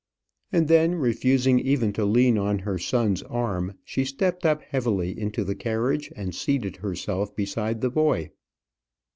And 0.51 0.67
then, 0.67 0.95
refusing 0.95 1.59
even 1.59 1.93
to 1.93 2.05
lean 2.05 2.35
on 2.35 2.57
her 2.57 2.79
son's 2.79 3.21
arm, 3.21 3.77
she 3.83 4.03
stepped 4.03 4.47
up 4.47 4.63
heavily 4.63 5.11
into 5.15 5.43
the 5.43 5.53
carriage, 5.53 6.11
and 6.15 6.33
seated 6.33 6.77
herself 6.77 7.35
beside 7.35 7.81
the 7.81 7.91
boy. 7.91 8.31